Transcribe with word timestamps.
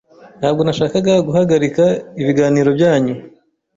Ntabwo 0.39 0.61
nashakaga 0.63 1.13
guhagarika 1.27 1.83
ibiganiro 2.21 2.69
byanyu. 2.77 3.15